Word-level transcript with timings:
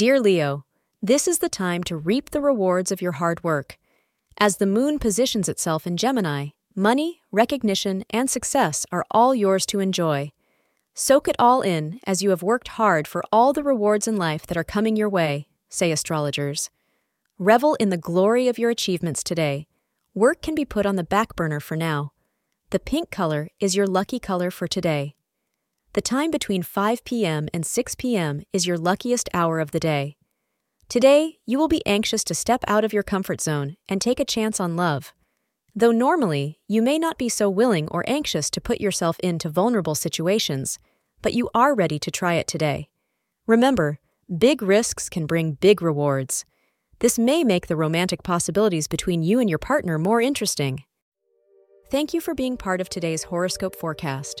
Dear 0.00 0.18
Leo, 0.18 0.64
this 1.02 1.28
is 1.28 1.40
the 1.40 1.50
time 1.50 1.84
to 1.84 1.94
reap 1.94 2.30
the 2.30 2.40
rewards 2.40 2.90
of 2.90 3.02
your 3.02 3.12
hard 3.12 3.44
work. 3.44 3.76
As 4.38 4.56
the 4.56 4.64
moon 4.64 4.98
positions 4.98 5.46
itself 5.46 5.86
in 5.86 5.98
Gemini, 5.98 6.52
money, 6.74 7.20
recognition, 7.30 8.04
and 8.08 8.30
success 8.30 8.86
are 8.90 9.04
all 9.10 9.34
yours 9.34 9.66
to 9.66 9.78
enjoy. 9.78 10.32
Soak 10.94 11.28
it 11.28 11.36
all 11.38 11.60
in 11.60 12.00
as 12.06 12.22
you 12.22 12.30
have 12.30 12.42
worked 12.42 12.68
hard 12.68 13.06
for 13.06 13.22
all 13.30 13.52
the 13.52 13.62
rewards 13.62 14.08
in 14.08 14.16
life 14.16 14.46
that 14.46 14.56
are 14.56 14.64
coming 14.64 14.96
your 14.96 15.10
way, 15.10 15.48
say 15.68 15.92
astrologers. 15.92 16.70
Revel 17.38 17.74
in 17.74 17.90
the 17.90 17.98
glory 17.98 18.48
of 18.48 18.58
your 18.58 18.70
achievements 18.70 19.22
today. 19.22 19.66
Work 20.14 20.40
can 20.40 20.54
be 20.54 20.64
put 20.64 20.86
on 20.86 20.96
the 20.96 21.04
back 21.04 21.36
burner 21.36 21.60
for 21.60 21.76
now. 21.76 22.12
The 22.70 22.78
pink 22.78 23.10
color 23.10 23.50
is 23.60 23.76
your 23.76 23.86
lucky 23.86 24.18
color 24.18 24.50
for 24.50 24.66
today. 24.66 25.14
The 25.92 26.00
time 26.00 26.30
between 26.30 26.62
5 26.62 27.04
p.m. 27.04 27.48
and 27.52 27.66
6 27.66 27.94
p.m. 27.96 28.42
is 28.52 28.64
your 28.64 28.78
luckiest 28.78 29.28
hour 29.34 29.58
of 29.58 29.72
the 29.72 29.80
day. 29.80 30.16
Today, 30.88 31.38
you 31.46 31.58
will 31.58 31.66
be 31.66 31.84
anxious 31.84 32.22
to 32.24 32.34
step 32.34 32.62
out 32.68 32.84
of 32.84 32.92
your 32.92 33.02
comfort 33.02 33.40
zone 33.40 33.76
and 33.88 34.00
take 34.00 34.20
a 34.20 34.24
chance 34.24 34.60
on 34.60 34.76
love. 34.76 35.12
Though 35.74 35.90
normally, 35.90 36.60
you 36.68 36.80
may 36.80 36.96
not 36.96 37.18
be 37.18 37.28
so 37.28 37.50
willing 37.50 37.88
or 37.88 38.04
anxious 38.06 38.50
to 38.50 38.60
put 38.60 38.80
yourself 38.80 39.18
into 39.18 39.48
vulnerable 39.48 39.96
situations, 39.96 40.78
but 41.22 41.34
you 41.34 41.50
are 41.54 41.74
ready 41.74 41.98
to 41.98 42.10
try 42.12 42.34
it 42.34 42.46
today. 42.46 42.88
Remember, 43.48 43.98
big 44.38 44.62
risks 44.62 45.08
can 45.08 45.26
bring 45.26 45.54
big 45.54 45.82
rewards. 45.82 46.44
This 47.00 47.18
may 47.18 47.42
make 47.42 47.66
the 47.66 47.74
romantic 47.74 48.22
possibilities 48.22 48.86
between 48.86 49.24
you 49.24 49.40
and 49.40 49.50
your 49.50 49.58
partner 49.58 49.98
more 49.98 50.20
interesting. 50.20 50.84
Thank 51.90 52.14
you 52.14 52.20
for 52.20 52.32
being 52.32 52.56
part 52.56 52.80
of 52.80 52.88
today's 52.88 53.24
horoscope 53.24 53.74
forecast. 53.74 54.40